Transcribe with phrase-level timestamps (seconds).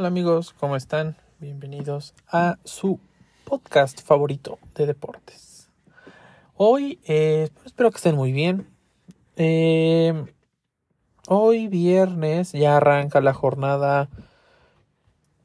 [0.00, 1.14] Hola amigos, ¿cómo están?
[1.40, 2.98] Bienvenidos a su
[3.44, 5.68] podcast favorito de deportes.
[6.56, 8.66] Hoy eh, espero que estén muy bien.
[9.36, 10.24] Eh,
[11.28, 14.08] hoy viernes ya arranca la jornada,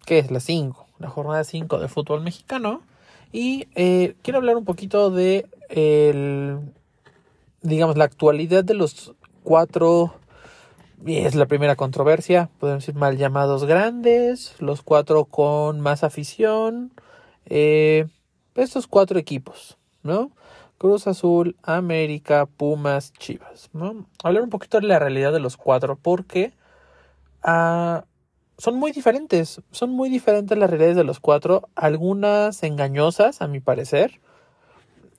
[0.05, 0.31] ¿qué es?
[0.31, 2.81] La 5, la jornada 5 de fútbol mexicano.
[3.33, 6.61] Y eh, quiero hablar un poquito de el,
[7.61, 10.15] digamos, la actualidad de los cuatro
[11.05, 16.93] es la primera controversia, podemos decir mal llamados grandes, los cuatro con más afición,
[17.45, 18.07] eh,
[18.55, 20.31] estos cuatro equipos, ¿no?
[20.77, 24.05] Cruz Azul, América, Pumas, Chivas, ¿no?
[24.23, 26.53] Hablar un poquito de la realidad de los cuatro, porque
[27.43, 28.05] ah,
[28.57, 33.59] son muy diferentes, son muy diferentes las realidades de los cuatro, algunas engañosas, a mi
[33.59, 34.21] parecer,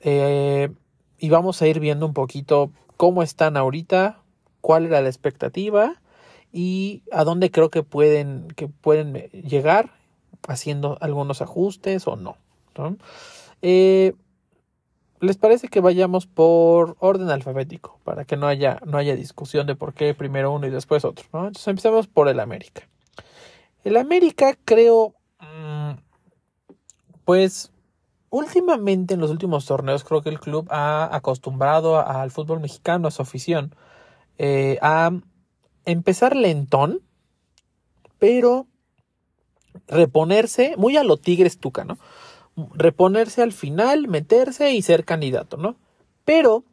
[0.00, 0.70] eh,
[1.18, 4.20] y vamos a ir viendo un poquito cómo están ahorita,
[4.66, 5.94] cuál era la expectativa
[6.52, 9.92] y a dónde creo que pueden, que pueden llegar
[10.48, 12.36] haciendo algunos ajustes o no.
[13.62, 14.14] Eh,
[15.20, 19.76] ¿Les parece que vayamos por orden alfabético para que no haya, no haya discusión de
[19.76, 21.26] por qué primero uno y después otro?
[21.26, 22.88] Entonces empecemos por el América.
[23.84, 25.92] El América creo, mm,
[27.24, 27.70] pues
[28.30, 33.12] últimamente en los últimos torneos creo que el club ha acostumbrado al fútbol mexicano, a
[33.12, 33.72] su afición,
[34.38, 35.10] eh, a
[35.84, 37.00] empezar lentón,
[38.18, 38.66] pero
[39.88, 41.98] reponerse, muy a lo Tigres Tuca, ¿no?
[42.74, 45.76] Reponerse al final, meterse y ser candidato, ¿no?
[46.24, 46.64] Pero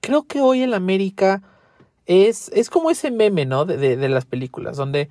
[0.00, 1.42] creo que hoy en América
[2.06, 3.64] es, es como ese meme, ¿no?
[3.64, 5.08] De, de, las películas, donde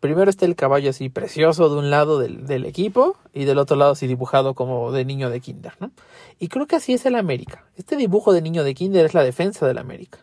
[0.00, 3.76] primero está el caballo así precioso de un lado del, del, equipo y del otro
[3.76, 5.92] lado así dibujado como de niño de kinder, ¿no?
[6.38, 7.64] Y creo que así es el América.
[7.76, 10.18] Este dibujo de niño de kinder es la defensa del América.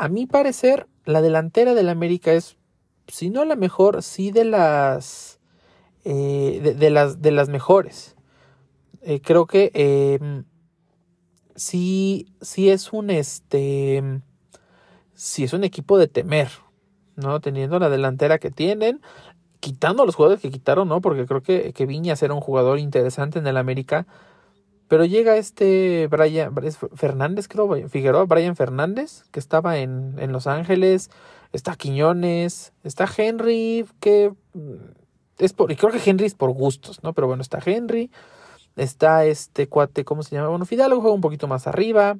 [0.00, 2.56] A mi parecer, la delantera del América es,
[3.06, 5.40] si no la mejor, sí de las,
[6.06, 8.16] eh, de, las, de las mejores.
[9.02, 10.42] Eh, creo que eh,
[11.54, 14.22] sí, sí es un, este,
[15.12, 16.48] sí es un equipo de temer,
[17.16, 17.40] ¿no?
[17.40, 19.02] Teniendo la delantera que tienen,
[19.60, 21.02] quitando los jugadores que quitaron, ¿no?
[21.02, 24.06] Porque creo que, que Viñas era un jugador interesante en el América.
[24.90, 26.52] Pero llega este Brian
[26.96, 31.10] Fernández, creo, Figueroa, Brian Fernández, que estaba en, en Los Ángeles,
[31.52, 34.74] está Quiñones, está Henry, que mm,
[35.38, 37.12] es por, y creo que Henry es por gustos, ¿no?
[37.12, 38.10] Pero bueno, está Henry,
[38.74, 40.48] está este cuate, ¿cómo se llama?
[40.48, 42.18] Bueno, Fidalgo juega un poquito más arriba.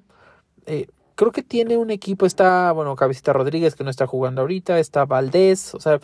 [0.67, 4.79] Eh, creo que tiene un equipo, está, bueno, Cabecita Rodríguez, que no está jugando ahorita,
[4.79, 5.99] está Valdés, o sea,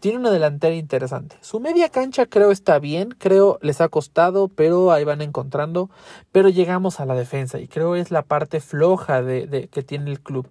[0.00, 1.36] tiene una delantera interesante.
[1.40, 5.90] Su media cancha creo está bien, creo les ha costado, pero ahí van encontrando.
[6.32, 10.20] Pero llegamos a la defensa y creo es la parte floja de, que tiene el
[10.20, 10.50] club.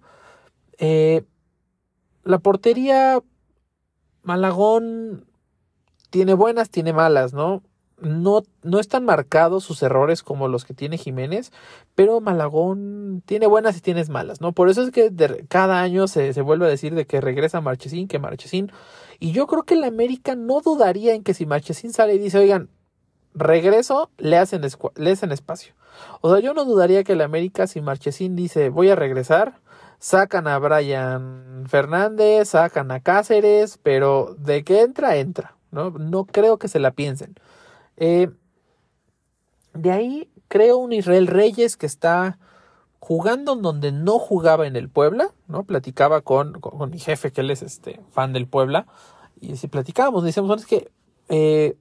[0.78, 1.24] Eh,
[2.24, 3.20] la portería,
[4.22, 5.26] Malagón
[6.10, 7.62] tiene buenas, tiene malas, ¿no?
[8.00, 11.52] No, no están marcados sus errores como los que tiene Jiménez,
[11.94, 14.52] pero Malagón tiene buenas y tienes malas, ¿no?
[14.52, 15.12] Por eso es que
[15.48, 18.72] cada año se, se, vuelve a decir de que regresa Marchesín, que Marchesín.
[19.18, 22.38] Y yo creo que la América no dudaría en que si Marchesín sale y dice,
[22.38, 22.70] oigan,
[23.34, 24.62] regreso, le hacen,
[24.96, 25.74] le hacen espacio.
[26.20, 29.60] O sea, yo no dudaría que la América, si Marchesín dice, voy a regresar,
[29.98, 35.90] sacan a Brian Fernández, sacan a Cáceres, pero de que entra, entra, ¿no?
[35.90, 37.34] No creo que se la piensen.
[38.00, 38.30] Eh,
[39.74, 42.38] de ahí creo un Israel Reyes que está
[42.98, 45.64] jugando donde no jugaba en el Puebla, ¿no?
[45.64, 48.86] Platicaba con, con, mi jefe, que él es este fan del Puebla,
[49.40, 50.90] y si platicábamos, decíamos, es que
[51.28, 51.76] eh,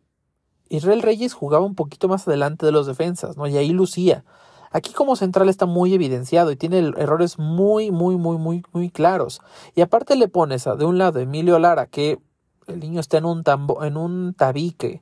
[0.70, 3.48] Israel Reyes jugaba un poquito más adelante de los defensas, ¿no?
[3.48, 4.24] Y ahí lucía.
[4.72, 9.42] Aquí como central está muy evidenciado y tiene errores muy, muy, muy, muy, muy claros.
[9.74, 12.20] Y aparte le pones a, de un lado, Emilio Lara, que
[12.68, 15.02] el niño está en un, tambo, en un tabique,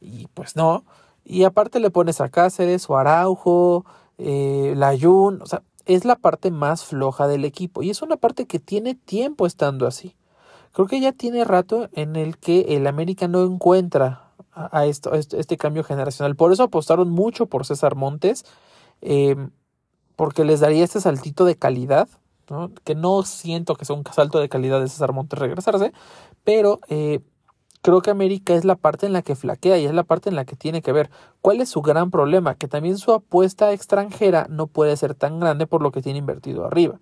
[0.00, 0.84] y pues no.
[1.24, 3.84] Y aparte le pones a Cáceres o Araujo,
[4.18, 7.82] eh, Layun, o sea, es la parte más floja del equipo.
[7.82, 10.16] Y es una parte que tiene tiempo estando así.
[10.72, 15.56] Creo que ya tiene rato en el que el América no encuentra a, esto, este
[15.56, 16.36] cambio generacional.
[16.36, 18.44] Por eso apostaron mucho por César Montes,
[19.00, 19.50] em,
[20.16, 22.08] porque les daría este saltito de calidad,
[22.50, 22.70] ¿no?
[22.84, 25.92] que no siento que sea un salto de calidad de César Montes regresarse,
[26.44, 27.20] pero eh,
[27.82, 30.36] creo que América es la parte en la que flaquea y es la parte en
[30.36, 31.10] la que tiene que ver.
[31.40, 32.54] ¿Cuál es su gran problema?
[32.54, 36.64] Que también su apuesta extranjera no puede ser tan grande por lo que tiene invertido
[36.64, 37.00] arriba.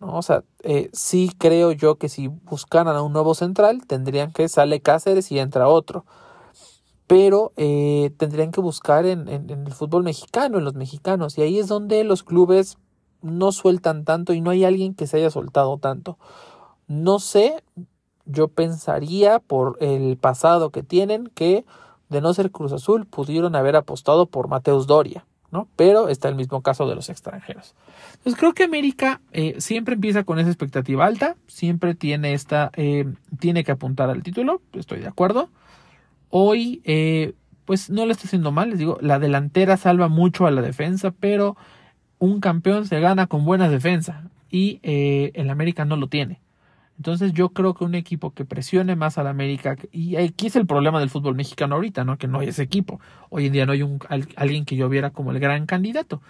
[0.00, 0.16] ¿no?
[0.16, 4.48] O sea, eh, sí creo yo que si buscaran a un nuevo central, tendrían que
[4.48, 6.04] sale Cáceres y entra otro.
[7.06, 11.38] Pero eh, tendrían que buscar en, en, en el fútbol mexicano, en los mexicanos.
[11.38, 12.76] Y ahí es donde los clubes
[13.22, 16.18] no sueltan tanto y no hay alguien que se haya soltado tanto.
[16.86, 17.62] No sé,
[18.28, 21.64] yo pensaría por el pasado que tienen que
[22.08, 25.68] de no ser Cruz Azul pudieron haber apostado por Mateus Doria, ¿no?
[25.76, 27.74] Pero está el mismo caso de los extranjeros.
[28.14, 33.06] Entonces creo que América eh, siempre empieza con esa expectativa alta, siempre tiene esta, eh,
[33.38, 35.48] tiene que apuntar al título, estoy de acuerdo.
[36.30, 37.34] Hoy, eh,
[37.64, 41.12] pues no le está haciendo mal, les digo, la delantera salva mucho a la defensa,
[41.18, 41.56] pero
[42.18, 46.40] un campeón se gana con buena defensa y el América no lo tiene.
[46.98, 50.66] Entonces yo creo que un equipo que presione más al América, y aquí es el
[50.66, 52.18] problema del fútbol mexicano ahorita, ¿no?
[52.18, 53.00] Que no hay ese equipo.
[53.30, 54.00] Hoy en día no hay un,
[54.36, 56.20] alguien que yo viera como el gran candidato.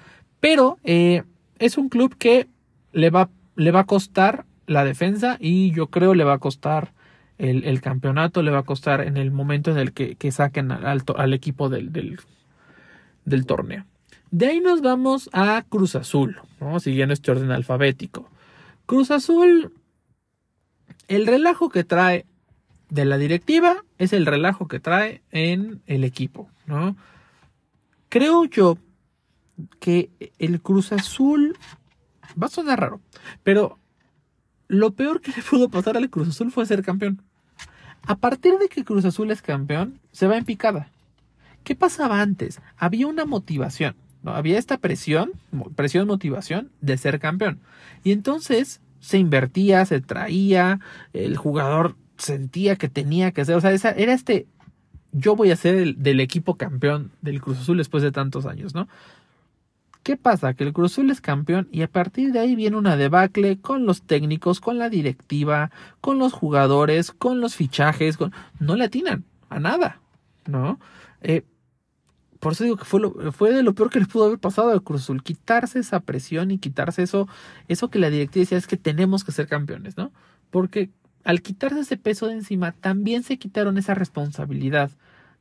[0.40, 1.22] Pero eh,
[1.58, 2.48] es un club que
[2.92, 6.92] le va, le va a costar la defensa y yo creo le va a costar
[7.38, 11.32] el, campeonato, le va a costar en el momento en el que, saquen al, al
[11.32, 13.84] equipo del, del, torneo.
[14.30, 16.80] De ahí nos vamos a Cruz Azul, ¿no?
[16.80, 18.28] siguiendo este orden alfabético.
[18.86, 19.72] Cruz Azul
[21.08, 22.26] el relajo que trae
[22.90, 26.96] de la directiva es el relajo que trae en el equipo, ¿no?
[28.08, 28.78] Creo yo
[29.80, 31.56] que el Cruz Azul
[32.40, 33.00] va a sonar raro,
[33.42, 33.78] pero
[34.68, 37.22] lo peor que le pudo pasar al Cruz Azul fue ser campeón.
[38.02, 40.90] A partir de que Cruz Azul es campeón, se va en picada.
[41.64, 42.60] ¿Qué pasaba antes?
[42.76, 44.34] Había una motivación, ¿no?
[44.34, 45.32] Había esta presión,
[45.74, 47.60] presión, motivación de ser campeón.
[48.04, 50.80] Y entonces se invertía, se traía,
[51.12, 54.46] el jugador sentía que tenía que ser, o sea, esa, era este,
[55.12, 58.74] yo voy a ser el, del equipo campeón del Cruz Azul después de tantos años,
[58.74, 58.88] ¿no?
[60.02, 60.54] ¿Qué pasa?
[60.54, 63.84] Que el Cruz Azul es campeón y a partir de ahí viene una debacle con
[63.84, 68.32] los técnicos, con la directiva, con los jugadores, con los fichajes, con...
[68.58, 70.00] no le atinan a nada,
[70.46, 70.80] ¿no?
[71.20, 71.44] Eh,
[72.40, 74.70] por eso digo que fue, lo, fue de lo peor que le pudo haber pasado
[74.70, 77.28] al Cruz Azul, quitarse esa presión y quitarse eso,
[77.66, 80.12] eso que la directiva decía es que tenemos que ser campeones, ¿no?
[80.50, 80.90] Porque
[81.24, 84.90] al quitarse ese peso de encima, también se quitaron esa responsabilidad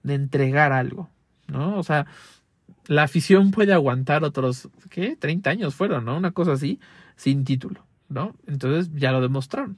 [0.04, 1.10] de entregar algo,
[1.48, 1.78] ¿no?
[1.78, 2.08] O sea,
[2.88, 5.16] la afición puede aguantar otros, ¿qué?
[5.16, 6.18] 30 años fueron, ¿no?
[6.18, 6.80] Una cosa así,
[7.16, 8.36] sin título, ¿no?
[8.48, 9.78] Entonces ya lo demostraron.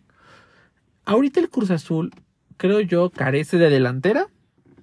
[1.06, 2.14] Ahorita el Cruz Azul,
[2.58, 4.28] creo yo, carece de delantera,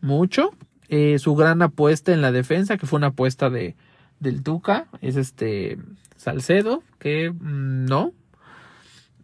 [0.00, 0.52] mucho,
[0.88, 3.76] eh, su gran apuesta en la defensa, que fue una apuesta de,
[4.20, 5.78] del Tuca, es este
[6.16, 8.12] Salcedo, que mm, no.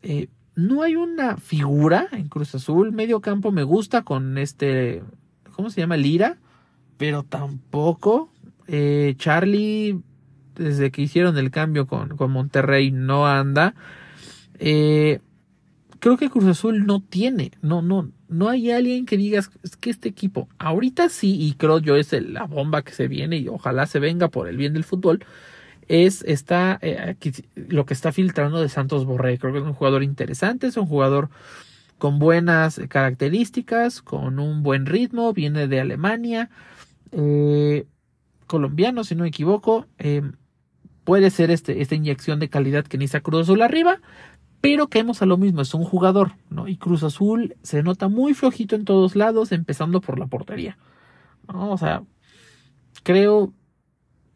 [0.03, 2.93] Eh, no hay una figura en Cruz Azul.
[2.93, 5.03] Medio campo me gusta con este,
[5.53, 5.97] ¿cómo se llama?
[5.97, 6.39] Lira,
[6.99, 8.31] pero tampoco.
[8.67, 10.01] Eh, Charlie,
[10.55, 13.75] desde que hicieron el cambio con, con Monterrey, no anda.
[16.03, 20.09] Creo que Cruz Azul no tiene, no, no, no hay alguien que digas que este
[20.09, 24.01] equipo, ahorita sí, y creo yo es la bomba que se viene y ojalá se
[24.01, 25.25] venga por el bien del fútbol,
[25.87, 27.15] es está, eh,
[27.55, 29.39] lo que está filtrando de Santos Borré.
[29.39, 31.31] Creo que es un jugador interesante, es un jugador
[31.99, 36.51] con buenas características, con un buen ritmo, viene de Alemania,
[37.13, 37.87] eh,
[38.49, 39.87] colombiano, si no me equivoco.
[39.99, 40.23] Eh,
[41.05, 44.01] puede ser este, esta inyección de calidad que necesita Cruz Azul arriba,
[44.63, 46.69] pero caemos a lo mismo, es un jugador, ¿no?
[46.69, 50.79] Y Cruz Azul se nota muy flojito en todos lados, empezando por la portería.
[51.53, 51.73] ¿no?
[51.73, 52.05] O sea,
[53.03, 53.53] creo,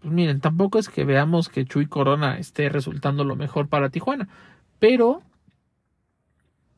[0.00, 4.28] pues miren, tampoco es que veamos que Chuy Corona esté resultando lo mejor para Tijuana,
[4.80, 5.22] pero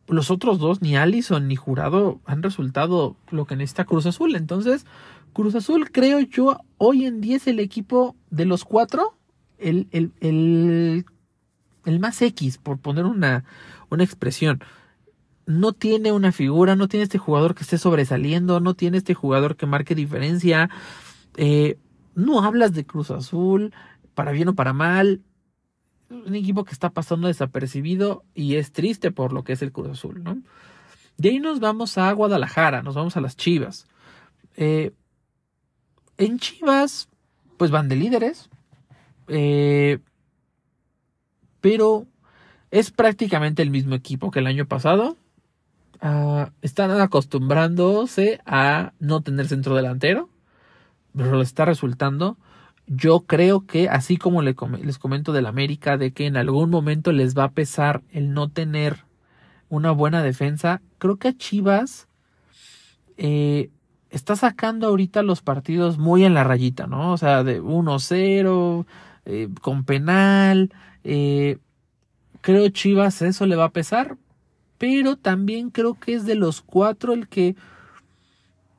[0.09, 4.37] los otros dos, ni Allison ni Jurado, han resultado lo que necesita Cruz Azul.
[4.37, 4.85] Entonces,
[5.33, 9.15] Cruz Azul, creo yo, hoy en día es el equipo de los cuatro,
[9.57, 11.07] el, el, el
[11.89, 13.45] el más X, por poner una,
[13.91, 14.63] una expresión.
[15.47, 19.57] No tiene una figura, no tiene este jugador que esté sobresaliendo, no tiene este jugador
[19.57, 20.69] que marque diferencia.
[21.37, 21.79] Eh,
[22.15, 23.73] no hablas de Cruz Azul,
[24.15, 25.23] para bien o para mal.
[26.11, 29.89] Un equipo que está pasando desapercibido y es triste por lo que es el Cruz
[29.89, 30.43] Azul, ¿no?
[31.17, 33.87] De ahí nos vamos a Guadalajara, nos vamos a las Chivas.
[34.57, 34.93] Eh,
[36.17, 37.09] en Chivas,
[37.57, 38.51] pues van de líderes.
[39.29, 39.99] Eh,
[41.61, 42.07] pero
[42.71, 45.17] es prácticamente el mismo equipo que el año pasado.
[46.01, 50.29] Ah, están acostumbrándose a no tener centro delantero,
[51.17, 52.37] pero le está resultando.
[52.87, 57.37] Yo creo que, así como les comento del América, de que en algún momento les
[57.37, 59.05] va a pesar el no tener
[59.69, 62.09] una buena defensa, creo que a Chivas
[63.17, 63.71] eh,
[64.11, 67.13] está sacando ahorita los partidos muy en la rayita, ¿no?
[67.13, 68.87] O sea, de 1-0,
[69.29, 70.73] eh, con penal,
[71.05, 71.59] eh,
[72.41, 74.17] creo Chivas eso le va a pesar,
[74.79, 77.55] pero también creo que es de los cuatro el que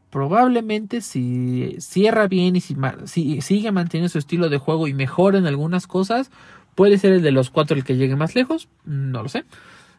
[0.10, 5.46] probablemente si cierra bien y si, sigue manteniendo su estilo de juego y mejora en
[5.46, 6.32] algunas cosas,
[6.74, 9.46] puede ser el de los cuatro el que llegue más lejos, no lo sé,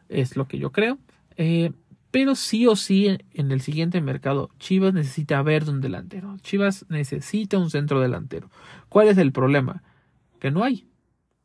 [0.08, 0.98] es lo que yo creo.
[1.36, 1.70] Eh,
[2.10, 6.36] Pero sí o sí en el siguiente mercado Chivas necesita ver un delantero.
[6.42, 8.50] Chivas necesita un centro delantero.
[8.88, 9.84] ¿Cuál es el problema?
[10.40, 10.88] Que no hay.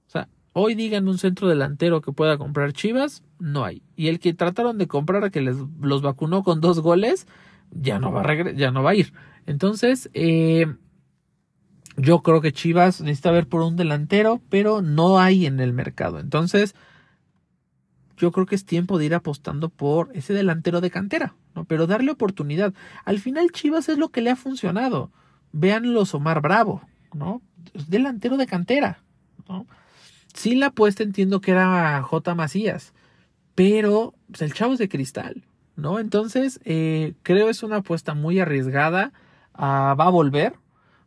[0.08, 3.84] O sea, hoy digan un centro delantero que pueda comprar Chivas, no hay.
[3.96, 7.28] Y el que trataron de comprar que les, los vacunó con dos goles,
[7.72, 9.14] ya no va a, ya no va a ir.
[9.46, 10.66] Entonces, eh,
[11.98, 16.20] yo creo que Chivas necesita ver por un delantero, pero no hay en el mercado.
[16.20, 16.76] Entonces,
[18.18, 21.66] yo creo que es tiempo de ir apostando por ese delantero de cantera, ¿no?
[21.66, 22.74] Pero darle oportunidad.
[23.04, 25.12] Al final Chivas es lo que le ha funcionado.
[25.52, 26.82] Vean los Omar Bravo,
[27.14, 27.42] ¿no?
[27.88, 29.00] Delantero de cantera,
[29.48, 29.66] ¿no?
[30.34, 32.36] Sin la apuesta entiendo que era J.
[32.36, 32.94] Macías,
[33.56, 35.44] pero pues, el chavo es de cristal,
[35.76, 36.00] ¿no?
[36.00, 39.14] Entonces, eh, creo es una apuesta muy arriesgada.
[39.54, 40.54] Ah, va a volver,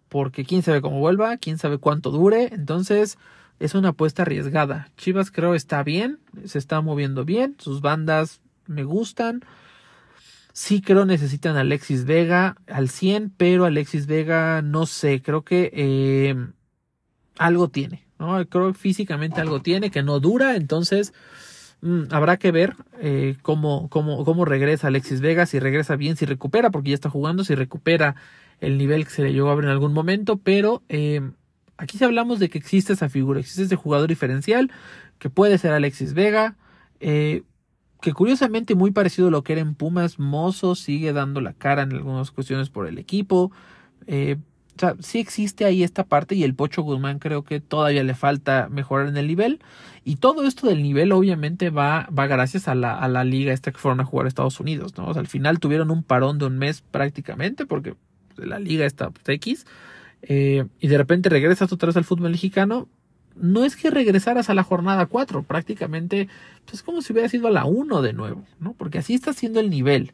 [0.08, 2.48] porque quién sabe cómo vuelva, quién sabe cuánto dure.
[2.52, 3.18] Entonces,
[3.60, 4.88] es una apuesta arriesgada.
[4.96, 9.42] Chivas creo está bien, se está moviendo bien, sus bandas me gustan.
[10.58, 15.70] Sí creo necesitan a Alexis Vega al 100, pero Alexis Vega no sé, creo que
[15.72, 16.34] eh,
[17.38, 18.44] algo tiene, ¿no?
[18.48, 21.14] Creo que físicamente algo tiene que no dura, entonces
[21.80, 26.26] mm, habrá que ver eh, cómo, cómo, cómo regresa Alexis Vega, si regresa bien, si
[26.26, 28.16] recupera, porque ya está jugando, si recupera
[28.58, 31.20] el nivel que se le llegó a ver en algún momento, pero eh,
[31.76, 34.72] Aquí sí hablamos de que existe esa figura, existe ese jugador diferencial,
[35.20, 36.56] que puede ser Alexis Vega,
[38.00, 41.82] que curiosamente muy parecido a lo que era en Pumas, Mozo sigue dando la cara
[41.82, 43.50] en algunas cuestiones por el equipo.
[44.06, 44.36] Eh,
[44.76, 48.14] o sea, sí existe ahí esta parte y el Pocho Guzmán creo que todavía le
[48.14, 49.60] falta mejorar en el nivel.
[50.04, 53.72] Y todo esto del nivel obviamente va, va gracias a la, a la liga esta
[53.72, 55.10] que fueron a jugar a Estados Unidos, ¿no?
[55.10, 57.94] Al final tuvieron un parón de un mes prácticamente porque
[58.36, 59.66] la liga está pues, X.
[60.22, 62.88] Eh, y de repente regresas otra vez al fútbol mexicano,
[63.40, 66.28] no es que regresaras a la jornada 4, prácticamente
[66.64, 68.74] pues es como si hubieras ido a la 1 de nuevo, ¿no?
[68.74, 70.12] Porque así está siendo el nivel,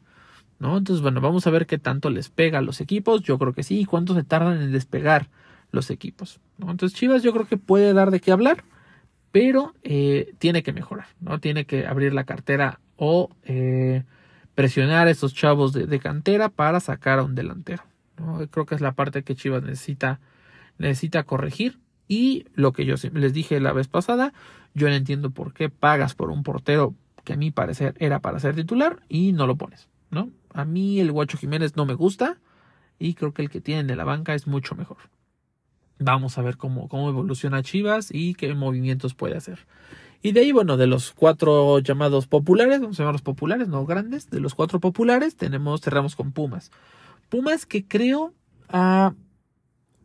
[0.59, 0.77] ¿no?
[0.77, 3.63] Entonces, bueno, vamos a ver qué tanto les pega a los equipos, yo creo que
[3.63, 5.29] sí, y cuánto se tardan en despegar
[5.73, 6.71] los equipos, ¿no?
[6.71, 8.65] Entonces, Chivas yo creo que puede dar de qué hablar,
[9.33, 11.41] pero eh, tiene que mejorar, ¿no?
[11.41, 14.05] Tiene que abrir la cartera o eh,
[14.55, 17.83] presionar a esos chavos de cantera para sacar a un delantero.
[18.51, 20.21] Creo que es la parte que Chivas necesita,
[20.79, 21.79] necesita corregir.
[22.15, 24.33] Y lo que yo les dije la vez pasada,
[24.73, 26.95] yo no entiendo por qué pagas por un portero
[27.25, 30.31] que a mi parecer era para ser titular y no lo pones, ¿no?
[30.53, 32.39] A mí el Guacho Jiménez no me gusta
[33.01, 34.99] y creo que el que tienen de la banca es mucho mejor.
[35.99, 39.67] Vamos a ver cómo, cómo evoluciona Chivas y qué movimientos puede hacer.
[40.23, 44.31] Y de ahí, bueno, de los cuatro llamados populares, vamos a llamarlos populares, no grandes,
[44.31, 46.71] de los cuatro populares, tenemos, cerramos con Pumas.
[47.29, 48.33] Pumas que creo,
[48.69, 49.15] ah,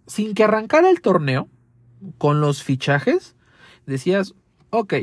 [0.07, 1.47] sin que arrancara el torneo,
[2.17, 3.35] con los fichajes,
[3.85, 4.35] decías,
[4.69, 4.93] ok,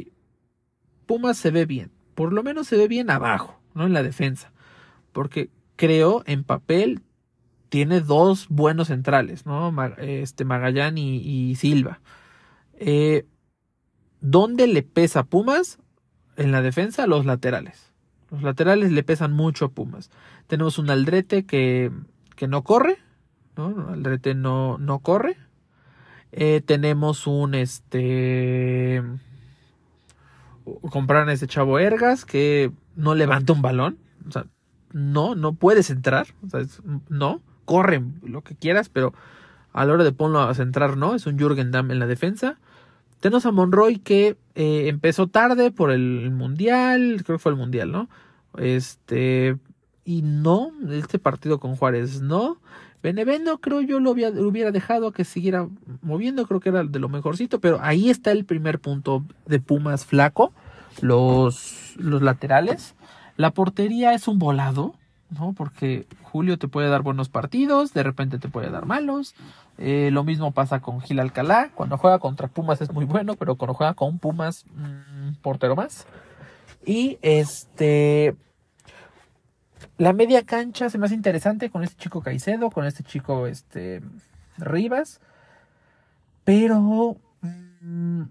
[1.06, 3.86] Pumas se ve bien, por lo menos se ve bien abajo, ¿no?
[3.86, 4.52] En la defensa,
[5.12, 7.02] porque creo en papel
[7.68, 9.72] tiene dos buenos centrales, ¿no?
[9.98, 12.00] Este Magallán y, Silva.
[12.74, 13.26] Eh,
[14.20, 15.78] ¿Dónde le pesa Pumas?
[16.36, 17.92] En la defensa, los laterales.
[18.30, 20.10] Los laterales le pesan mucho a Pumas.
[20.46, 21.90] Tenemos un Aldrete que,
[22.34, 22.98] que no corre,
[23.56, 23.88] ¿no?
[23.88, 25.36] Aldrete no, no corre.
[26.32, 29.02] Eh, tenemos un este.
[30.90, 33.98] Compraron a ese chavo Ergas que no levanta un balón.
[34.28, 34.46] O sea,
[34.92, 36.26] no, no puedes entrar.
[36.44, 36.60] O sea,
[37.08, 39.14] no, corre lo que quieras, pero
[39.72, 41.14] a la hora de ponlo a centrar, no.
[41.14, 42.58] Es un Jürgen Damm en la defensa.
[43.20, 47.92] Tenemos a Monroy que eh, empezó tarde por el mundial, creo que fue el mundial,
[47.92, 48.08] ¿no?
[48.56, 49.56] Este,
[50.04, 52.58] y no, este partido con Juárez no.
[53.06, 55.68] Benevendo creo yo lo, hubiera dejado que siguiera
[56.02, 60.04] moviendo, creo que era de lo mejorcito, pero ahí está el primer punto de Pumas
[60.04, 60.52] flaco,
[61.02, 62.96] los, los laterales.
[63.36, 64.96] La portería es un volado,
[65.30, 65.52] ¿no?
[65.52, 69.36] Porque Julio te puede dar buenos partidos, de repente te puede dar malos.
[69.78, 73.54] Eh, lo mismo pasa con Gil Alcalá, cuando juega contra Pumas es muy bueno, pero
[73.54, 76.08] cuando juega con Pumas, mm, portero más.
[76.84, 78.34] Y este,
[79.98, 84.02] la media cancha se me hace interesante con este chico Caicedo, con este chico este,
[84.58, 85.20] Rivas.
[86.44, 88.22] Pero mm,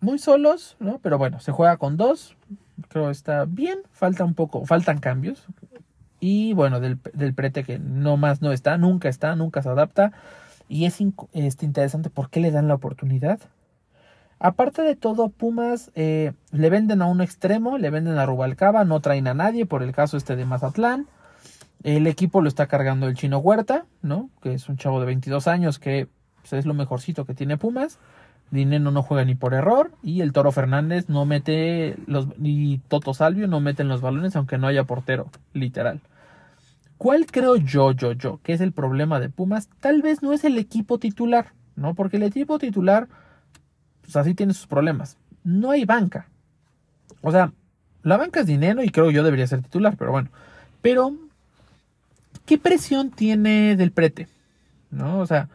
[0.00, 0.98] muy solos, ¿no?
[1.00, 2.36] Pero bueno, se juega con dos.
[2.88, 3.80] Creo está bien.
[3.92, 5.46] Falta un poco, faltan cambios.
[6.20, 10.12] Y bueno, del, del prete que no más no está, nunca está, nunca se adapta.
[10.68, 10.98] Y es
[11.32, 13.40] este, interesante por qué le dan la oportunidad.
[14.40, 19.00] Aparte de todo, Pumas eh, le venden a un extremo, le venden a Rubalcaba, no
[19.00, 21.06] traen a nadie por el caso este de Mazatlán.
[21.82, 24.30] El equipo lo está cargando el chino Huerta, ¿no?
[24.42, 26.08] Que es un chavo de 22 años que
[26.40, 27.98] pues, es lo mejorcito que tiene Pumas.
[28.50, 33.12] Dineno no juega ni por error y el Toro Fernández no mete los y Toto
[33.12, 36.00] Salvio no meten los balones aunque no haya portero, literal.
[36.96, 39.68] ¿Cuál creo yo, yo, yo, que es el problema de Pumas?
[39.80, 41.94] Tal vez no es el equipo titular, ¿no?
[41.94, 43.08] Porque el equipo titular,
[44.08, 45.18] pues así tiene sus problemas.
[45.44, 46.28] No hay banca.
[47.20, 47.52] O sea,
[48.02, 50.30] la banca es dinero y creo yo debería ser titular, pero bueno.
[50.80, 51.14] Pero,
[52.46, 54.26] ¿qué presión tiene del prete?
[54.90, 55.18] ¿No?
[55.18, 55.50] O sea,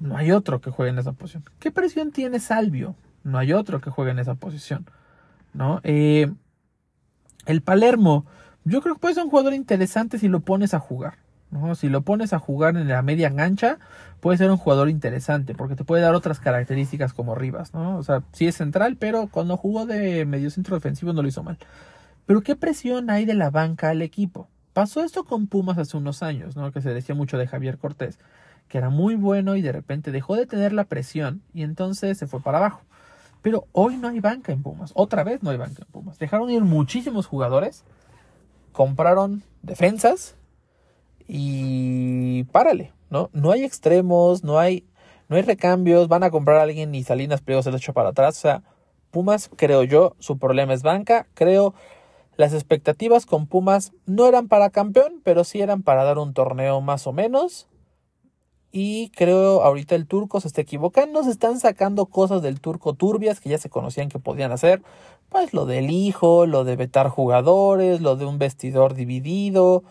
[0.00, 1.44] no hay otro que juegue en esa posición.
[1.58, 2.94] ¿Qué presión tiene Salvio?
[3.24, 4.86] No hay otro que juegue en esa posición.
[5.52, 5.80] ¿No?
[5.84, 6.32] Eh,
[7.44, 8.24] el Palermo,
[8.64, 11.18] yo creo que puede ser un jugador interesante si lo pones a jugar.
[11.74, 13.78] Si lo pones a jugar en la media engancha,
[14.20, 17.96] puede ser un jugador interesante, porque te puede dar otras características como Rivas, ¿no?
[17.96, 21.42] O sea, sí es central, pero cuando jugó de medio centro defensivo no lo hizo
[21.42, 21.58] mal.
[22.26, 24.48] Pero ¿qué presión hay de la banca al equipo?
[24.72, 26.72] Pasó esto con Pumas hace unos años, ¿no?
[26.72, 28.18] Que se decía mucho de Javier Cortés
[28.68, 32.26] que era muy bueno y de repente dejó de tener la presión y entonces se
[32.26, 32.82] fue para abajo.
[33.42, 36.18] Pero hoy no hay banca en Pumas, otra vez no hay banca en Pumas.
[36.18, 37.84] Dejaron ir muchísimos jugadores,
[38.72, 40.34] compraron defensas
[41.28, 43.30] y párale, ¿no?
[43.32, 44.84] No hay extremos, no hay,
[45.28, 48.10] no hay recambios, van a comprar a alguien y Salinas Pliego se lo echa para
[48.10, 48.38] atrás.
[48.38, 48.62] O sea,
[49.10, 51.26] Pumas, creo yo, su problema es banca.
[51.34, 51.74] Creo
[52.36, 56.80] las expectativas con Pumas no eran para campeón, pero sí eran para dar un torneo
[56.80, 57.66] más o menos.
[58.72, 63.40] Y creo ahorita el turco se está equivocando, se están sacando cosas del turco turbias
[63.40, 64.82] que ya se conocían que podían hacer.
[65.30, 69.82] Pues lo del hijo, lo de vetar jugadores, lo de un vestidor dividido.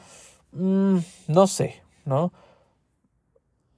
[0.56, 0.98] Mm,
[1.28, 2.34] no sé, ¿no?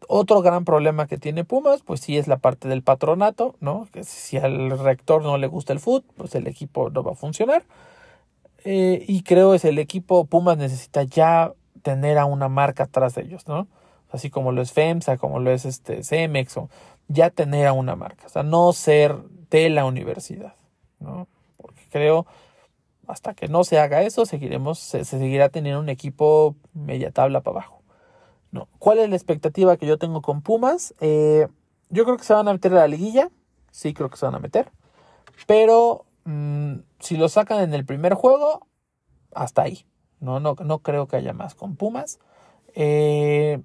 [0.08, 3.88] Otro gran problema que tiene Pumas, pues sí es la parte del patronato, ¿no?
[3.92, 7.16] Que si al rector no le gusta el fútbol, pues el equipo no va a
[7.16, 7.66] funcionar.
[8.64, 13.24] Eh, y creo es el equipo Pumas necesita ya tener a una marca atrás de
[13.24, 13.68] ellos, ¿no?
[14.12, 16.60] así como lo es FEMSA, como lo es este CEMEX,
[17.08, 19.16] ya tener a una marca, o sea, no ser
[19.50, 20.56] de la universidad,
[21.00, 21.28] ¿no?
[21.58, 22.26] Porque creo,
[23.08, 27.60] hasta que no se haga eso, seguiremos, se, seguirá teniendo un equipo media tabla para
[27.60, 27.78] abajo.
[28.80, 30.96] ¿Cuál es la expectativa que yo tengo con Pumas?
[31.00, 31.48] Eh,
[31.90, 33.30] yo creo que se van a meter a la liguilla,
[33.72, 34.72] sí creo que se van a meter,
[35.46, 38.68] pero mm, si lo sacan en el primer juego,
[39.34, 39.86] hasta ahí.
[40.20, 42.20] No, no, no creo que haya más con Pumas.
[42.74, 43.62] Eh,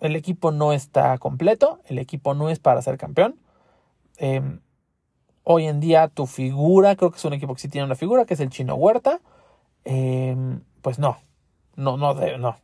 [0.00, 3.40] el equipo no está completo, el equipo no es para ser campeón.
[4.18, 4.60] Em,
[5.44, 8.24] hoy en día tu figura, creo que es un equipo que sí tiene una figura,
[8.24, 9.20] que es el Chino Huerta.
[9.84, 11.18] Em, pues no,
[11.76, 12.56] no, no, no.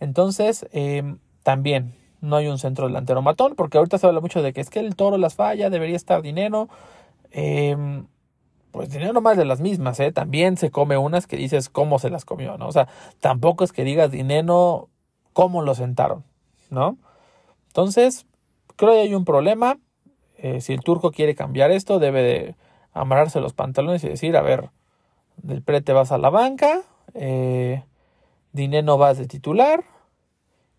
[0.00, 4.52] Entonces, em, también no hay un centro delantero matón, porque ahorita se habla mucho de
[4.52, 6.68] que es que el toro las falla, debería estar dinero.
[8.70, 10.10] pues dinero más de las mismas, ¿eh?
[10.12, 12.68] También se come unas que dices cómo se las comió, ¿no?
[12.68, 12.88] O sea,
[13.20, 14.88] tampoco es que digas dinero
[15.32, 16.24] cómo lo sentaron.
[16.74, 16.98] ¿no?
[17.68, 18.26] Entonces,
[18.76, 19.78] creo que hay un problema.
[20.44, 22.54] Eh, si el turco quiere cambiar esto, debe de
[22.92, 24.68] amarrarse los pantalones y decir, a ver,
[25.38, 26.82] del prete vas a la banca,
[27.14, 27.82] eh,
[28.52, 29.84] Dineno vas de titular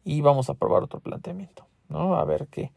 [0.04, 2.16] y vamos a probar otro planteamiento, ¿no?
[2.16, 2.72] A ver qué.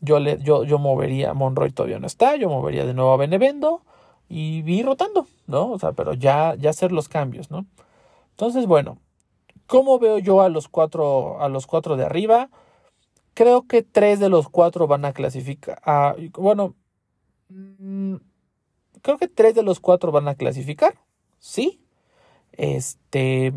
[0.00, 3.82] Yo, le, yo, yo movería, Monroy todavía no está, yo movería de nuevo a Benevendo
[4.28, 5.72] y ir rotando, ¿no?
[5.72, 7.66] O sea, pero ya, ya hacer los cambios, ¿no?
[8.30, 8.98] Entonces, bueno,
[9.66, 12.50] ¿Cómo veo yo a los cuatro, a los cuatro de arriba?
[13.34, 15.80] Creo que tres de los cuatro van a clasificar.
[16.32, 16.74] bueno,
[17.48, 18.16] mm,
[19.02, 20.94] creo que tres de los cuatro van a clasificar.
[21.38, 21.80] Sí.
[22.52, 23.52] Este.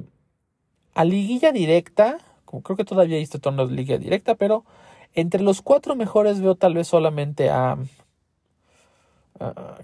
[0.95, 2.17] A liguilla directa.
[2.63, 4.65] Creo que todavía hay este torneo de liguilla directa, pero
[5.13, 7.77] entre los cuatro mejores veo tal vez solamente a.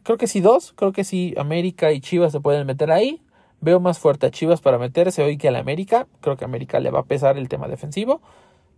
[0.03, 0.73] creo que sí, dos.
[0.75, 3.21] Creo que sí, América y Chivas se pueden meter ahí.
[3.61, 6.07] Veo más fuerte a Chivas para meterse hoy que a la América.
[6.21, 8.21] Creo que a América le va a pesar el tema defensivo.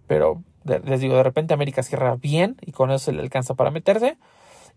[0.08, 3.71] Pero les digo, de repente América cierra bien y con eso se le alcanza para
[3.71, 4.17] meterse.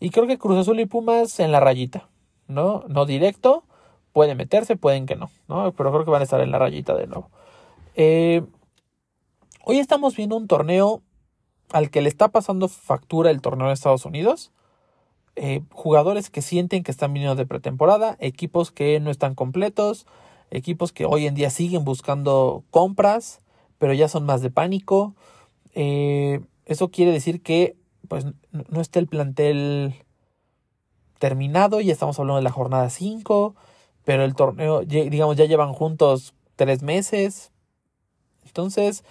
[0.01, 2.09] Y creo que Cruz Azul y Pumas en la rayita.
[2.47, 2.85] ¿No?
[2.89, 3.65] No directo.
[4.13, 5.31] Puede meterse, pueden que no.
[5.49, 5.73] ¿no?
[5.73, 7.31] Pero creo que van a estar en la rayita de nuevo.
[7.95, 8.43] Eh,
[9.65, 11.03] hoy estamos viendo un torneo
[11.73, 14.53] al que le está pasando factura el torneo de Estados Unidos.
[15.37, 20.07] Eh, jugadores que sienten que están viniendo de pretemporada, equipos que no están completos,
[20.51, 23.41] equipos que hoy en día siguen buscando compras,
[23.79, 25.15] pero ya son más de pánico.
[25.81, 27.77] Eh, eso quiere decir que
[28.09, 29.95] pues no está el plantel
[31.21, 33.55] terminado, ya estamos hablando de la jornada 5,
[34.05, 37.53] pero el torneo, digamos, ya llevan juntos tres meses.
[38.45, 39.05] Entonces,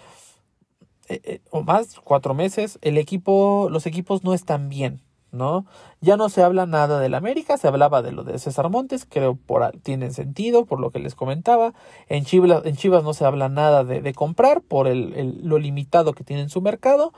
[1.07, 5.01] eh, o más, cuatro meses, el equipo, los equipos no están bien.
[5.37, 5.65] ¿No?
[6.01, 9.35] Ya no se habla nada del América, se hablaba de lo de César Montes, creo
[9.35, 11.73] por tiene sentido, por lo que les comentaba.
[12.09, 16.23] En Chivas, en Chivas no se habla nada de, comprar por el, lo limitado que
[16.23, 17.13] tiene en su mercado.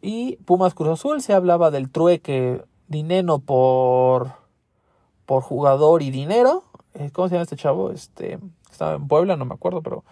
[0.00, 4.32] Y Pumas Cruz Azul se hablaba del trueque dinero por,
[5.26, 6.64] por jugador y dinero.
[6.94, 7.90] Eh, ¿Cómo se llama este chavo?
[7.90, 8.38] Este,
[8.70, 10.04] estaba en Puebla, no me acuerdo, pero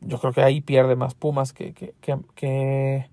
[0.00, 1.94] yo creo que ahí pierde más Pumas que, que,
[2.34, 3.10] que,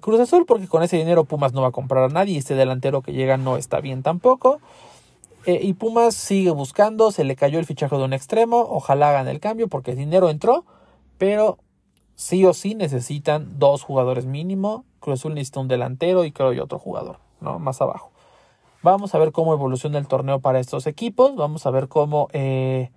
[0.00, 3.02] Cruz Azul, porque con ese dinero Pumas no va a comprar a nadie este delantero
[3.02, 4.60] que llega no está bien tampoco.
[5.46, 9.28] Eh, y Pumas sigue buscando, se le cayó el fichaje de un extremo, ojalá hagan
[9.28, 10.64] el cambio porque el dinero entró,
[11.18, 11.58] pero
[12.14, 14.84] sí o sí necesitan dos jugadores mínimo.
[15.00, 17.58] Cruz Azul necesita un delantero y creo y otro jugador, ¿no?
[17.58, 18.10] Más abajo.
[18.82, 21.36] Vamos a ver cómo evoluciona el torneo para estos equipos.
[21.36, 22.90] Vamos a ver cómo, eh,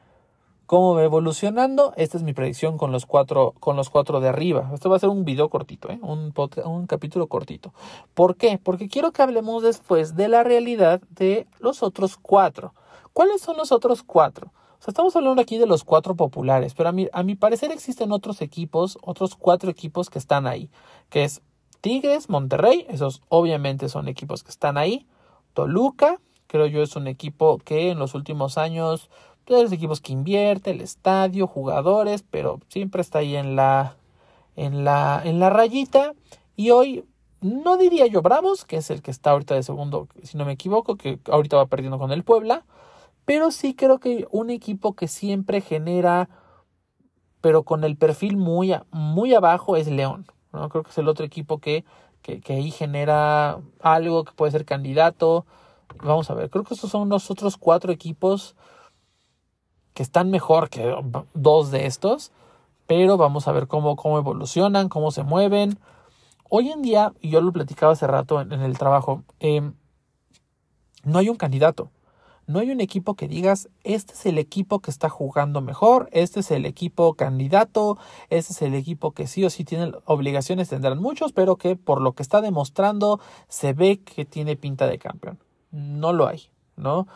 [0.68, 1.94] cómo va evolucionando.
[1.96, 4.70] Esta es mi predicción con los cuatro, con los cuatro de arriba.
[4.74, 6.00] Esto va a ser un video cortito, ¿eh?
[6.04, 7.74] un, capítulo cortito.
[8.14, 8.60] ¿Por qué?
[8.62, 12.76] Porque quiero que hablemos después de la realidad de los otros cuatro.
[13.14, 14.52] ¿Cuáles son los otros cuatro?
[14.86, 18.42] Estamos hablando aquí de los cuatro populares, pero a mi, a mi parecer existen otros
[18.42, 20.70] equipos, otros cuatro equipos que están ahí,
[21.10, 21.42] que es
[21.82, 25.06] Tigres, Monterrey, esos obviamente son equipos que están ahí.
[25.54, 29.10] Toluca, creo yo es un equipo que en los últimos años,
[29.48, 33.96] pues, los equipos que invierte, el estadio, jugadores, pero siempre está ahí en la,
[34.56, 36.14] en la, en la rayita.
[36.56, 37.06] Y hoy,
[37.42, 40.54] no diría yo Bravos, que es el que está ahorita de segundo, si no me
[40.54, 42.66] equivoco, que ahorita va perdiendo con el Puebla,
[43.26, 46.30] pero sí creo que un equipo que siempre genera,
[47.42, 50.26] pero con el perfil muy, muy abajo, es León.
[50.54, 50.70] ¿no?
[50.70, 51.84] Creo que es el otro equipo que
[52.36, 55.46] que, ahí genera algo que puede ser candidato.
[56.04, 58.56] Vamos a ver, creo que estos son los otros cuatro equipos
[59.98, 60.94] que están mejor que
[61.34, 62.32] dos de estos,
[62.86, 65.80] pero vamos a ver cómo, cómo evolucionan, cómo se mueven.
[66.50, 69.74] Hoy en día, y yo lo platicaba hace rato en, el trabajo, em,
[71.04, 71.90] no hay un candidato.
[72.46, 76.42] No hay un equipo que digas, este es el equipo que está jugando mejor, este
[76.42, 77.98] es el equipo candidato,
[78.30, 82.02] este es el equipo que sí o sí tiene obligaciones, tendrán muchos, pero que por
[82.02, 85.40] lo que está demostrando se ve que tiene pinta de campeón.
[85.72, 87.08] No lo hay, ¿no?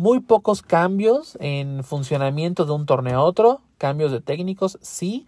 [0.00, 5.26] Muy pocos cambios en funcionamiento de un torneo a otro, cambios de técnicos, sí,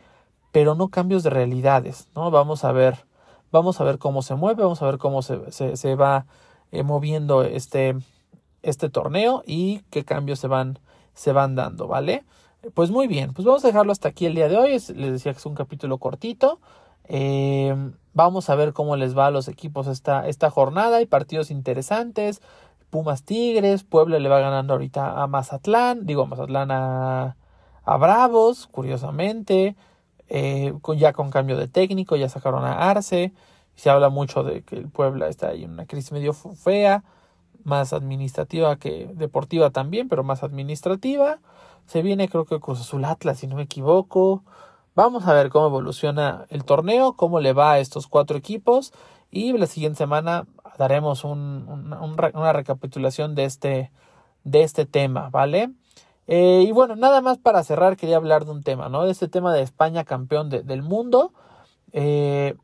[0.51, 2.31] pero no cambios de realidades, ¿no?
[2.31, 3.05] Vamos a ver,
[3.51, 6.25] vamos a ver cómo se mueve, vamos a ver cómo se, se, va
[6.71, 7.99] eh, moviendo este,
[8.63, 10.79] este torneo y qué cambios se van,
[11.13, 12.25] se van dando, ¿vale?
[12.73, 14.71] Pues muy bien, pues vamos a dejarlo hasta aquí el día de hoy.
[14.71, 16.61] Les decía que es un capítulo cortito.
[17.09, 17.75] Eh,
[18.15, 20.97] vamos a ver cómo les va a los equipos esta, esta jornada.
[20.97, 22.41] Hay partidos interesantes.
[22.93, 27.39] Pumas Tigres, Puebla le va ganando ahorita a Mazatlán, digo Mazatlán a,
[27.85, 29.77] a Bravos, curiosamente,
[30.29, 33.33] eh, ya con cambio de técnico, ya sacaron a Arce,
[33.77, 37.03] se habla mucho de que el Puebla está ahí en una crisis medio fea,
[37.65, 41.39] más administrativa que deportiva también, pero más administrativa.
[41.87, 44.45] Se viene creo que Cruz Azul Atlas, si no me equivoco.
[44.95, 48.93] Vamos a ver cómo evoluciona el torneo, cómo le va a estos cuatro equipos
[49.33, 50.47] y la siguiente semana
[50.79, 51.93] daremos un,
[52.35, 53.91] una recapitulación de este,
[54.45, 55.71] de este tema, ¿vale?
[56.29, 59.05] Eh, y bueno, nada más para cerrar quería hablar de un tema, ¿no?
[59.05, 61.33] De este tema de España campeón del mundo.
[61.93, 62.55] Eh,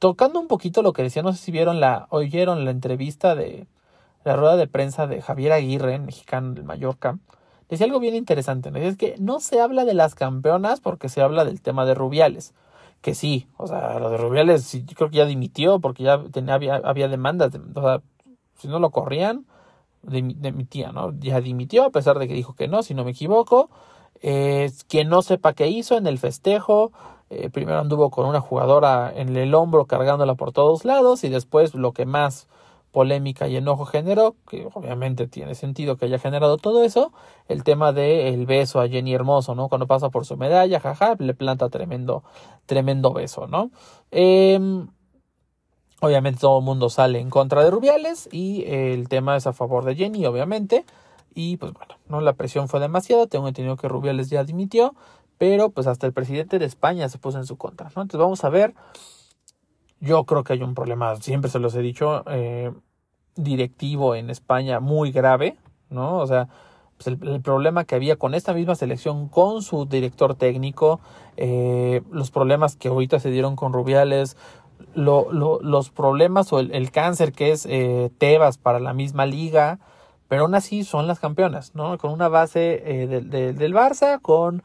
[0.00, 3.68] tocando un poquito lo que decía, no sé si vieron la, oyeron la entrevista de
[4.24, 7.18] la rueda de prensa de Javier Aguirre, mexicano del Mallorca,
[7.68, 8.78] decía algo bien interesante, ¿no?
[8.78, 12.52] es que no se habla de las campeonas porque se habla del tema de Rubiales,
[13.04, 16.54] que sí, o sea, lo de Rubiales yo creo que ya dimitió porque ya tenía,
[16.54, 18.00] había, demandas, o sea,
[18.56, 19.44] si no lo corrían,
[20.02, 21.12] dimitía, ¿no?
[21.20, 23.68] Ya dimitió a pesar de que dijo que no, si no me equivoco,
[24.22, 26.92] eh, quien no sepa qué hizo en el festejo,
[27.28, 31.74] eh, primero anduvo con una jugadora en el hombro cargándola por todos lados y después
[31.74, 32.48] lo que más
[32.94, 37.12] polémica y enojo generó, que obviamente tiene sentido que haya generado todo eso,
[37.48, 39.68] el tema del beso a Jenny Hermoso, ¿no?
[39.68, 42.22] Cuando pasa por su medalla, jaja, le planta tremendo,
[42.66, 43.72] tremendo beso, ¿no?
[44.12, 44.86] Em,
[46.00, 49.84] obviamente todo el mundo sale en contra de Rubiales y el tema es a favor
[49.84, 50.86] de Jenny, obviamente.
[51.34, 54.94] Y pues bueno, no la presión fue demasiada, tengo entendido que Rubiales ya dimitió,
[55.36, 58.02] pero pues hasta el presidente de España se puso en su contra, ¿no?
[58.02, 58.72] Entonces vamos a ver,
[60.04, 62.72] yo creo que hay un problema, siempre se los he dicho, eh,
[63.36, 65.56] directivo en España muy grave,
[65.90, 66.18] ¿no?
[66.18, 66.48] O sea,
[66.96, 71.00] pues el, problema que había con esta misma selección, con su director técnico,
[71.36, 74.36] eh, los problemas que ahorita se dieron con Rubiales,
[74.94, 79.78] lo, lo, los problemas o el, cáncer que es eh, Tebas para la misma liga,
[80.28, 81.98] pero aún así son las campeonas, ¿no?
[81.98, 84.62] Con una base eh, del Barça, con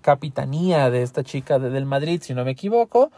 [0.00, 3.10] capitanía de esta chica del Madrid, si no me equivoco,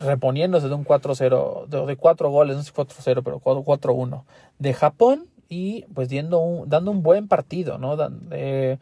[0.00, 4.24] reponiéndose de un 4-0, de, cuatro goles, no sé 4-0, pero 4-1
[4.58, 7.96] de Japón y pues dando un, dando un buen partido, ¿no?
[8.32, 8.78] Eh,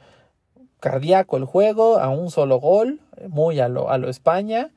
[0.80, 4.70] cardíaco el juego, a un solo gol, muy a lo, a lo España.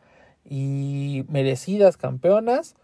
[0.49, 2.75] y merecidas campeonas.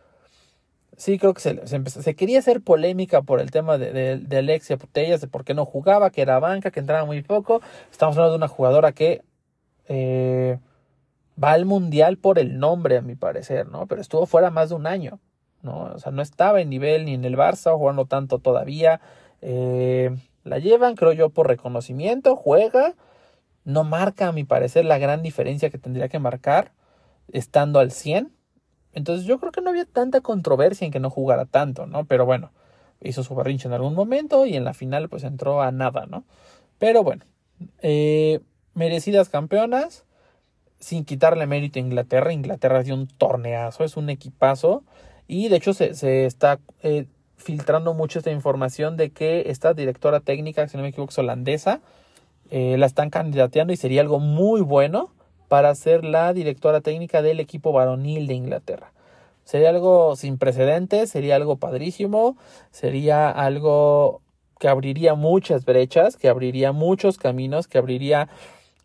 [0.98, 5.22] Sí, creo que se, se, quería hacer polémica por el tema de, de, Alexia Putellas,
[5.22, 7.62] de por qué no jugaba, que era banca, que entraba muy poco.
[7.92, 9.24] Estamos hablando de una jugadora que
[9.88, 10.60] eh,
[11.42, 13.88] va al mundial por el nombre, a mi parecer, ¿no?
[13.88, 15.20] Pero estuvo fuera más de un año,
[15.62, 15.94] ¿no?
[15.94, 19.02] O sea, no estaba en nivel ni en el Barça, jugando tanto todavía.
[19.42, 22.96] Eh, la llevan, creo yo, por reconocimiento, juega,
[23.64, 26.74] no marca, a mi parecer, la gran diferencia que tendría que marcar
[27.32, 28.32] estando al 100.
[28.94, 32.06] Entonces yo creo que no había tanta controversia en que no jugara tanto, ¿no?
[32.06, 32.52] Pero bueno,
[33.02, 36.26] hizo su barrinche en algún momento y en la final pues entró a nada, ¿no?
[36.78, 37.26] Pero bueno,
[37.82, 38.42] eh,
[38.74, 40.06] merecidas campeonas,
[40.84, 42.34] sin quitarle mérito a Inglaterra.
[42.34, 44.84] Inglaterra dio un torneazo, es un equipazo.
[45.28, 47.06] Y de hecho se, se está eh,
[47.38, 51.80] filtrando mucho esta información de que esta directora técnica, si no me equivoco, es holandesa,
[52.52, 55.12] eh, la están candidateando y sería algo muy bueno
[55.48, 58.92] para ser la directora técnica del equipo varonil de Inglaterra.
[59.46, 62.38] Sería algo sin precedentes, sería algo padrísimo,
[62.72, 64.22] sería algo
[64.60, 68.30] que abriría muchas brechas, que abriría muchos caminos, que abriría,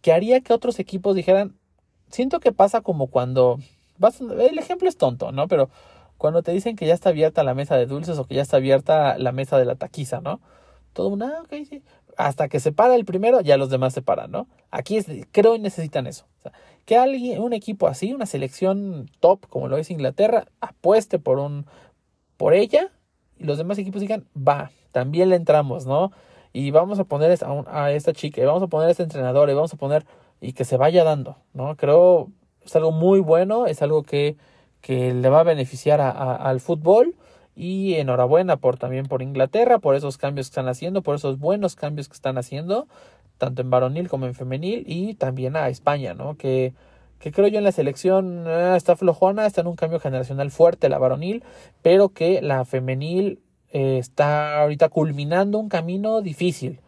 [0.00, 1.57] que haría que otros equipos dijeran,
[2.10, 3.58] siento que pasa como cuando,
[3.98, 5.48] vas, el ejemplo es tonto, ¿no?
[5.48, 5.70] Pero
[6.16, 8.56] cuando te dicen que ya está abierta la mesa de dulces o que ya está
[8.56, 10.40] abierta la mesa de la taquiza, ¿no?
[10.92, 11.82] Todo una, ah, ok, sí.
[12.16, 14.48] Hasta que se para el primero, ya los demás se paran, ¿no?
[14.70, 14.98] Aquí
[15.30, 16.26] creo que necesitan eso.
[16.38, 16.52] O sea,
[16.84, 21.66] que alguien, un equipo así, una selección top como lo es Inglaterra, apueste por un,
[22.36, 22.90] por ella
[23.38, 26.10] y los demás equipos digan, va, también le entramos, ¿no?
[26.52, 29.48] Y vamos a poner a, a esta chica, y vamos a poner a este entrenador,
[29.50, 30.04] y vamos a poner,
[30.40, 31.76] y que se vaya dando, ¿no?
[31.76, 32.28] Creo
[32.64, 34.36] es algo muy bueno, es algo que
[34.80, 37.14] que le va a beneficiar a, al fútbol.
[37.60, 41.74] Y enhorabuena por también por Inglaterra, por esos cambios que están haciendo, por esos buenos
[41.74, 42.86] cambios que están haciendo,
[43.36, 46.36] tanto en varonil como en femenil, y también a España, ¿no?
[46.36, 46.72] Que,
[47.18, 50.88] que creo yo en la selección eh, está flojona, está en un cambio generacional fuerte
[50.88, 51.42] la varonil,
[51.82, 53.40] pero que la femenil
[53.72, 56.80] eh, está ahorita culminando un camino difícil.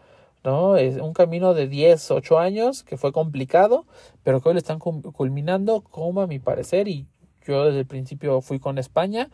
[0.45, 0.77] ¿No?
[0.77, 3.87] Es un camino de 10, 8 años que fue complicado,
[4.23, 7.07] pero que hoy le están culminando, como a mi parecer, y
[7.47, 9.31] yo desde el principio fui con España,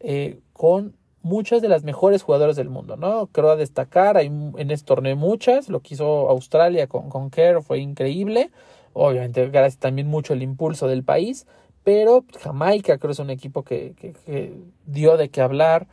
[0.00, 3.28] eh, con muchas de las mejores jugadoras del mundo, ¿no?
[3.28, 7.78] Creo destacar, hay en este torneo muchas, lo que hizo Australia con, con Kerr fue
[7.78, 8.50] increíble,
[8.92, 11.46] obviamente gracias también mucho el impulso del país,
[11.84, 14.54] pero Jamaica creo es un equipo que, que,
[14.86, 15.86] dio de qué hablar,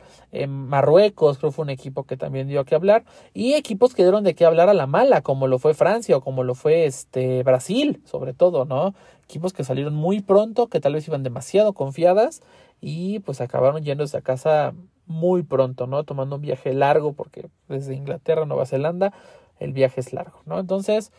[0.48, 4.34] Marruecos creo fue un equipo que también dio que hablar, y equipos que dieron de
[4.34, 8.02] qué hablar a la mala, como lo fue Francia o como lo fue este Brasil,
[8.04, 8.94] sobre todo, ¿no?
[9.24, 12.42] Equipos que salieron muy pronto, que tal vez iban demasiado confiadas
[12.80, 14.74] y pues acabaron yéndose a casa
[15.06, 16.04] muy pronto, ¿no?
[16.04, 19.12] Tomando un viaje largo, porque desde Inglaterra a Nueva Zelanda
[19.58, 20.58] el viaje es largo, ¿no?
[20.58, 21.12] Entonces,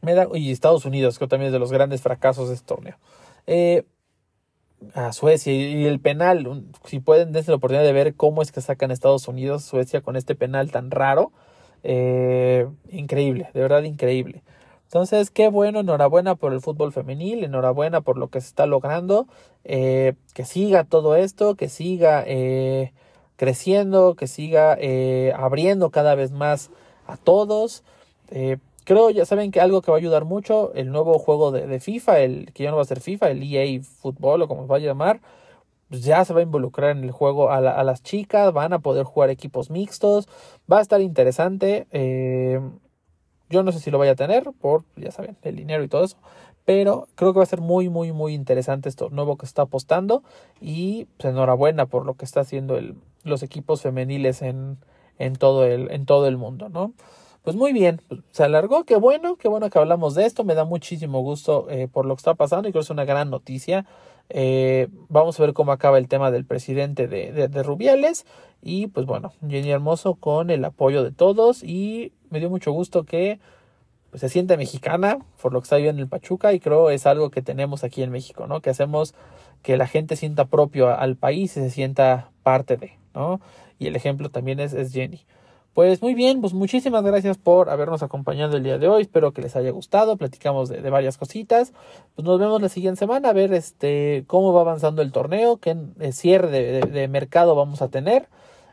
[0.00, 2.96] me da, y Estados Unidos, que también es de los grandes fracasos de este torneo.
[3.46, 3.84] Eh,
[4.94, 8.60] a Suecia y el penal, si pueden dense la oportunidad de ver cómo es que
[8.60, 11.32] sacan Estados Unidos, Suecia con este penal tan raro,
[11.82, 14.42] eh, increíble, de verdad increíble.
[14.84, 19.26] Entonces, qué bueno, enhorabuena por el fútbol femenil, enhorabuena por lo que se está logrando,
[19.64, 22.24] eh, que siga todo esto, que siga
[23.36, 24.76] creciendo, que siga
[25.34, 26.70] abriendo cada vez más
[27.06, 27.84] a todos.
[28.84, 32.20] Creo, ya saben que algo que va a ayudar mucho, el nuevo juego de, FIFA,
[32.20, 34.76] el que ya no va a ser FIFA, el EA Fútbol o como se va
[34.76, 35.20] a llamar,
[35.88, 39.04] pues ya se va a involucrar en el juego a, las chicas, van a poder
[39.04, 40.28] jugar equipos mixtos,
[40.70, 41.86] va a estar interesante.
[41.92, 42.60] Eh,
[43.48, 46.04] yo no sé si lo vaya a tener, por, ya saben, el dinero y todo
[46.04, 46.16] eso,
[46.64, 50.22] pero creo que va a ser muy, muy, muy interesante esto nuevo que está apostando
[50.60, 54.78] y pues, enhorabuena por lo que está haciendo el, los equipos femeniles en,
[55.18, 56.92] en, todo el, en todo el mundo, ¿no?
[57.44, 60.54] Pues muy bien, pues, se alargó, qué bueno, qué bueno que hablamos de esto, me
[60.54, 63.28] da muchísimo gusto eh, por lo que está pasando y creo que es una gran
[63.28, 63.84] noticia.
[64.30, 68.24] Eh, vamos a ver cómo acaba el tema del presidente de, de, Rubiales
[68.62, 73.04] y pues bueno, Jenny Hermoso con el apoyo de todos y me dio mucho gusto
[73.04, 73.38] que
[74.08, 77.04] pues, se siente mexicana por lo que está viendo en el Pachuca y creo es
[77.04, 78.62] algo que tenemos aquí en México, ¿no?
[78.62, 79.14] Que hacemos
[79.62, 83.42] que la gente sienta propio al país y se sienta parte de, ¿no?
[83.78, 85.26] Y el ejemplo también es, es Jenny.
[85.74, 89.02] Pues muy bien, pues muchísimas gracias por habernos acompañado el día de hoy.
[89.02, 90.16] Espero que les haya gustado.
[90.16, 91.72] Platicamos de, varias cositas.
[92.14, 95.76] Pues nos vemos la siguiente semana a ver este cómo va avanzando el torneo, qué
[95.98, 98.28] eh, cierre de, mercado vamos a tener.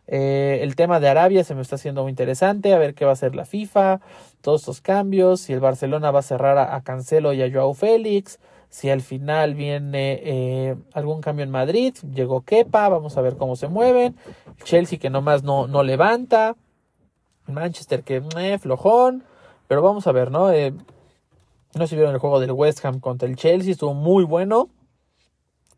[0.05, 3.11] Eh, el tema de Arabia se me está haciendo muy interesante, a ver qué va
[3.11, 4.01] a hacer la FIFA,
[4.41, 8.39] todos estos cambios, si el Barcelona va a cerrar a, Cancelo y a Joao Félix,
[8.69, 13.55] si al final viene eh, algún cambio en Madrid, llegó Kepa, vamos a ver cómo
[13.55, 14.15] se mueven,
[14.65, 16.55] Chelsea que nomás no, no levanta,
[17.53, 19.23] Manchester que eh, flojón,
[19.67, 20.51] pero vamos a ver, ¿no?
[20.51, 20.73] Eh,
[21.73, 24.69] No se vieron el juego del West Ham contra el Chelsea, estuvo muy bueno.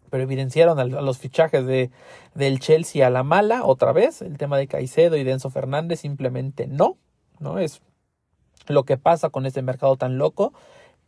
[0.09, 1.89] Pero evidenciaron los fichajes de,
[2.35, 4.21] del Chelsea a la mala otra vez.
[4.21, 6.97] El tema de Caicedo y Denso Fernández simplemente no.
[7.39, 7.81] No es
[8.67, 10.53] lo que pasa con este mercado tan loco.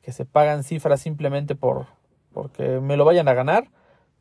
[0.02, 1.86] Que se pagan cifras simplemente por
[2.34, 3.70] porque me lo vayan a ganar.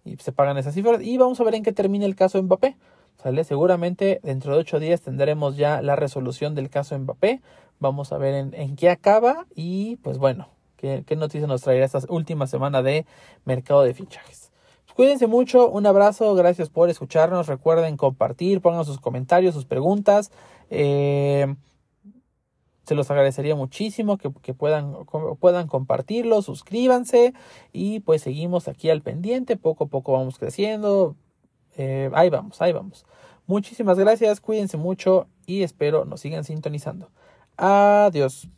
[0.04, 1.00] Y se pagan esas cifras.
[1.02, 2.76] Y vamos a ver en qué termina el caso de Mbappé.
[3.44, 7.40] Seguramente dentro de ocho días tendremos ya la resolución del caso Mbappé.
[7.80, 9.46] Vamos a ver en, en qué acaba.
[9.54, 13.06] Y pues bueno, qué, qué noticias nos traerá esta última semana de
[13.46, 14.52] mercado de fichajes.
[14.94, 17.46] Cuídense mucho, un abrazo, gracias por escucharnos.
[17.46, 20.30] Recuerden compartir, pongan sus comentarios, sus preguntas.
[20.68, 21.54] Eh,
[22.84, 25.06] se los agradecería muchísimo que, que, puedan,
[25.40, 27.32] puedan compartirlo, suscríbanse
[27.72, 29.56] y pues seguimos aquí al pendiente.
[29.56, 31.16] Poco a poco vamos creciendo.
[31.76, 33.04] Eh, ahí vamos, ahí vamos.
[33.46, 37.10] Muchísimas gracias, cuídense mucho y espero nos sigan sintonizando.
[37.56, 38.48] Adiós.